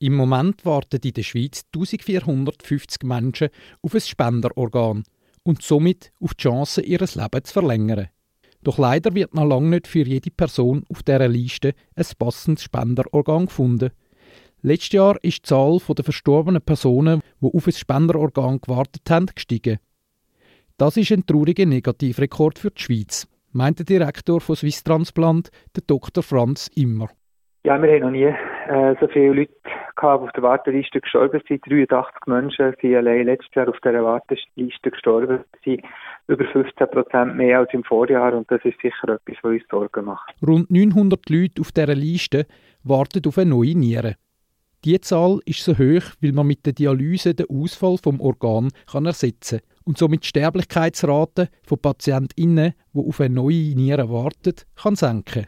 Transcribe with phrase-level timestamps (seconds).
[0.00, 3.48] Im Moment warten in der Schweiz 1450 Menschen
[3.82, 5.02] auf ein Spenderorgan
[5.42, 8.08] und somit auf die Chance, ihr Leben zu verlängern.
[8.62, 13.46] Doch leider wird noch lange nicht für jede Person auf dieser Liste ein passendes Spenderorgan
[13.46, 13.90] gefunden.
[14.62, 19.78] Letztes Jahr ist die Zahl der verstorbenen Personen, die auf ein Spenderorgan gewartet haben, gestiegen.
[20.76, 25.82] Das ist ein trauriger Negativrekord für die Schweiz, meint der Direktor von Swiss Transplant, der
[25.88, 26.22] Dr.
[26.22, 27.08] Franz Immer.
[27.64, 28.32] Ja, wir haben noch nie
[28.68, 29.52] äh, so viele Leute
[29.96, 31.64] gehabt, auf der Warteliste gestorben sind.
[31.66, 35.44] 83 Menschen sind allein letztes Jahr auf dieser Warteliste gestorben.
[35.52, 35.82] Das sind
[36.28, 40.04] über 15 Prozent mehr als im Vorjahr und das ist sicher etwas, was uns Sorgen
[40.04, 40.34] macht.
[40.46, 42.46] Rund 900 Leute auf dieser Liste
[42.84, 44.16] warten auf eine neue Niere.
[44.84, 49.06] Die Zahl ist so hoch, weil man mit der Dialyse den Ausfall vom Organ kann
[49.06, 55.46] ersetzen und somit die Sterblichkeitsrate von PatientInnen, die auf eine neue Niere warten, kann senken.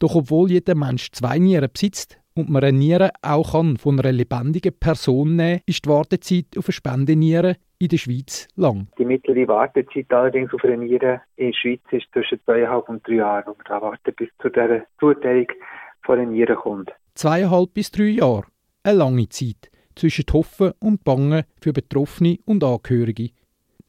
[0.00, 4.12] Doch obwohl jeder Mensch zwei Nieren besitzt und man eine Niere auch kann von einer
[4.12, 8.88] lebendigen Person nehmen ist die Wartezeit auf eine Spendeniere in der Schweiz lang.
[8.98, 13.14] Die mittlere Wartezeit allerdings auf eine Niere in der Schweiz ist zwischen zweieinhalb und drei
[13.14, 15.46] Jahren, man da wartet, bis zu dieser Zuteilung
[16.02, 18.44] von einer Niere kommt zweieinhalb bis drei Jahre.
[18.84, 23.30] Eine lange Zeit zwischen Hoffen und Bangen für Betroffene und Angehörige.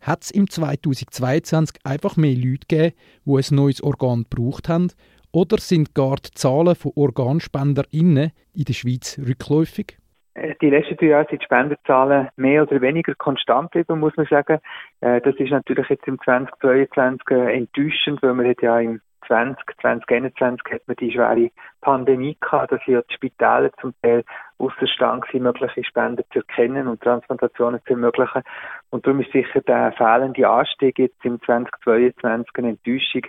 [0.00, 4.88] Hat es im 2022 einfach mehr Leute gegeben, die ein neues Organ gebraucht haben,
[5.32, 9.98] oder sind gar die Zahlen von OrganspenderInnen in der Schweiz rückläufig?
[10.34, 14.26] Äh, die letzten drei Jahre sind die Spenderzahlen mehr oder weniger konstant geblieben, muss man
[14.26, 14.60] sagen.
[15.00, 20.72] Äh, das ist natürlich jetzt im 2022 äh, enttäuschend, weil man ja im 2020, 2021
[20.72, 24.24] hat man die schwere Pandemie gehabt, dass hier die Spitäler zum Teil
[24.58, 28.42] außerstand waren, mögliche Spenden zu erkennen und Transplantationen zu ermöglichen.
[28.90, 33.22] Und darum ist sicher der fehlende Anstieg jetzt im 2022 eine Enttäuschung,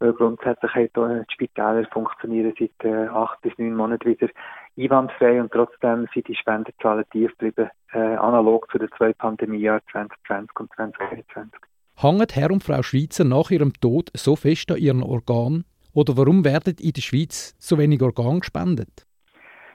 [0.00, 4.28] weil grundsätzlich hat die Spitäler funktionieren seit äh, acht bis neun Monaten wieder
[4.76, 10.58] einwandfrei und trotzdem sind die Spendenzahlen tief geblieben, äh, analog zu den zwei Pandemiejahren 2020
[10.58, 11.60] und 2021.
[11.96, 15.64] Hängen Herr und Frau Schweizer nach ihrem Tod so fest an ihren Organen?
[15.92, 19.06] Oder warum werden in der Schweiz so wenig Organe gespendet?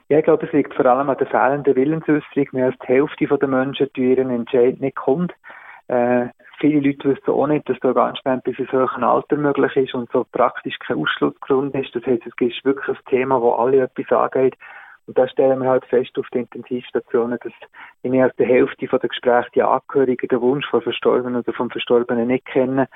[0.08, 2.46] Ja, ich glaube, es liegt vor allem an der fehlenden Willensäußerung.
[2.52, 5.32] Mehr als die Hälfte der Menschen die ihren Entscheid nicht kommt.
[5.88, 6.28] Äh,
[6.58, 10.24] viele Leute wissen auch nicht, dass Organspende bis ins höheren Alter möglich ist und so
[10.30, 11.94] praktisch kein Ausschlussgrund ist.
[11.94, 14.56] Das heißt, es ist wirklich ein Thema, wo alle etwas angeht.
[15.06, 17.52] Und da stellen wir halt fest auf den Intensivstationen, dass
[18.02, 21.70] in mehr als der Hälfte der Gespräche die Angehörigen den Wunsch von Verstorbenen oder vom
[21.70, 22.86] Verstorbenen nicht kennen.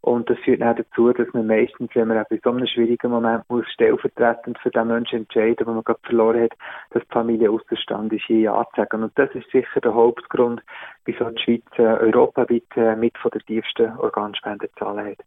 [0.00, 3.42] Und das führt auch dazu, dass man meistens, wenn man in so einem schwierigen Moment
[3.48, 6.52] muss, stellvertretend für den Menschen entscheiden, den man gerade verloren hat,
[6.90, 8.66] dass die Familie außerstand ist, hier Ja.
[8.92, 10.62] Und das ist sicher der Hauptgrund,
[11.04, 15.18] wieso die Schweiz äh, europaweit äh, mit von der tiefsten Organspendezahlen hat.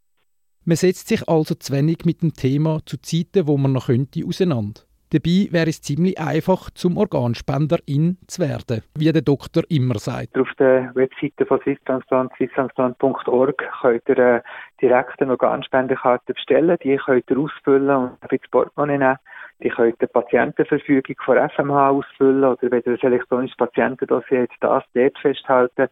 [0.63, 4.21] Man setzt sich also zu wenig mit dem Thema zu Zeiten, wo man noch könnte,
[4.25, 4.81] auseinander.
[5.13, 10.38] Dabei wäre es ziemlich einfach, zum Organspenderin zu werden, wie der Doktor immer sagt.
[10.38, 14.41] Auf der Webseite von Swisstransplant, swisstransplant.org könnt ihr äh,
[14.81, 16.77] direkt eine Organspendekarte bestellen.
[16.81, 19.17] Die könnt ihr ausfüllen und ins Portemonnaie nehmen.
[19.61, 24.83] Die könnt ihr Patientenverfügung von FMH ausfüllen oder wenn ihr ein elektronisches Patientendossier habt, das
[24.94, 25.88] dort festhalten.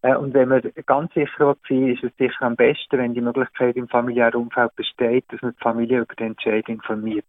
[0.00, 3.76] Äh, und wenn man ganz sicher sein ist es sicher am besten, wenn die Möglichkeit
[3.76, 7.26] im familiären Umfeld besteht, dass man die Familie über den Entscheid informiert.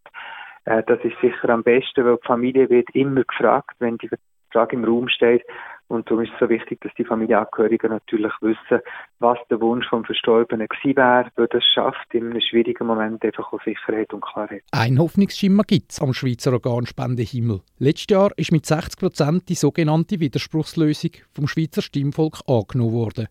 [0.64, 4.10] Äh, das ist sicher am besten, weil die Familie wird immer gefragt, wenn die
[4.50, 5.42] Frage im Raum steht.
[5.86, 8.80] Und darum ist es so wichtig, dass die Familienangehörigen natürlich wissen,
[9.18, 13.52] was der Wunsch vom Verstorbenen gewesen wäre, weil das schafft in einem schwierigen Moment einfach
[13.52, 14.62] auch Sicherheit und Klarheit.
[14.72, 17.60] Ein Hoffnungsschimmer gibt es am Schweizer Organspendehimmel.
[17.78, 23.28] Letztes Jahr ist mit 60 Prozent die sogenannte Widerspruchslösung vom Schweizer Stimmvolk angenommen worden.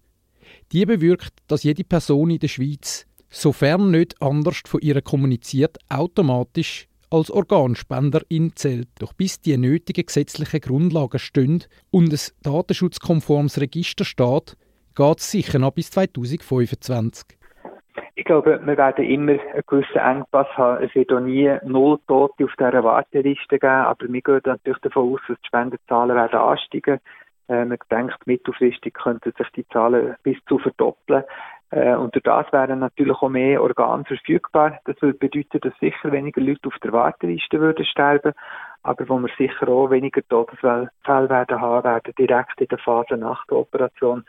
[0.71, 6.87] Die bewirkt, dass jede Person in der Schweiz, sofern nicht anders von ihr kommuniziert, automatisch
[7.13, 8.89] als Organspenderin zählt.
[8.99, 14.57] Doch bis die nötigen gesetzlichen Grundlagen stehen und ein datenschutzkonformes Register steht,
[14.95, 17.37] geht es sicher noch bis 2025.
[18.15, 20.83] Ich glaube, wir werden immer einen gewissen Engpass haben.
[20.83, 25.13] Es wird auch nie null Tote auf dieser Warteliste geben, aber wir gehen natürlich davon
[25.13, 26.99] aus, dass die Spendenzahlen werden ansteigen.
[27.49, 31.23] Äh, man denkt, mittelfristig könnten sich die Zahlen bis zu verdoppeln.
[31.73, 34.79] Äh, und durch das wären natürlich auch mehr Organe verfügbar.
[34.85, 38.33] Das würde bedeuten, dass sicher weniger Leute auf der Warteliste würden sterben,
[38.83, 43.45] aber wo wir sicher auch weniger Todesfälle werden haben werden, direkt in der Phase nach
[43.47, 44.23] der Operation.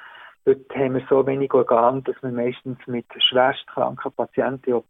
[0.47, 4.83] Heute haben wir so wenig Organe, dass man meistens mit schwerstkranken Patienten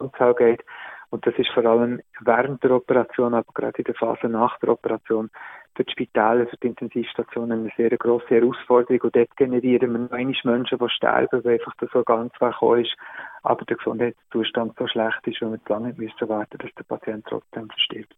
[0.00, 0.64] in geht.
[1.10, 4.70] Und das ist vor allem während der Operation, aber gerade in der Phase nach der
[4.70, 5.30] Operation
[5.74, 9.00] für die Spitäler, für die Intensivstationen eine sehr grosse Herausforderung.
[9.02, 12.94] Und dort generieren wir noch Menschen, die sterben, weil einfach das Organ zwar gekommen ist,
[13.42, 17.68] aber der Gesundheitszustand so schlecht ist, weil wir lange müssen warten, dass der Patient trotzdem
[17.68, 18.16] verstirbt.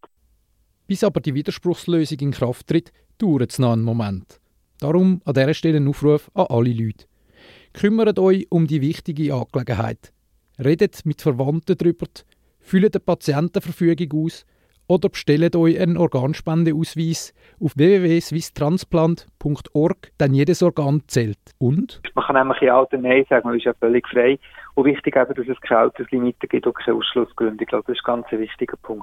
[0.87, 4.41] Bis aber die Widerspruchslösung in Kraft tritt, dauert es noch einen Moment.
[4.81, 7.07] Darum an dieser Stelle ein Aufruf an alle Leute.
[7.73, 10.13] Kümmert euch um die wichtige Angelegenheit.
[10.63, 12.07] Redet mit Verwandten darüber,
[12.61, 14.45] füllt eine Patientenverfügung aus
[14.87, 21.39] oder bestellt euch einen Organspendeausweis auf www.swisstransplant.org, denn jedes Organ zählt.
[21.59, 22.03] Und?
[22.15, 24.39] Man kann nämlich ja oder Nein sagen, man ist ja völlig frei.
[24.75, 27.63] Und wichtig eben, dass es keine Alterslimite gibt und keine Ausschlussgründe.
[27.63, 29.03] Ich glaube, das ist ein ganz wichtiger Punkt.